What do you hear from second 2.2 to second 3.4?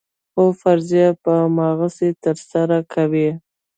ترسره کوې.